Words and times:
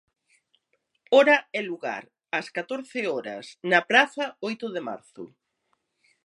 Hora 1.17 1.37
e 1.59 1.61
lugar: 1.69 2.03
ás 2.39 2.47
catorce 2.57 2.99
horas, 3.11 3.45
na 3.69 3.79
Praza 3.89 4.25
Oito 4.47 4.65
de 4.75 4.81
Marzo. 4.87 5.23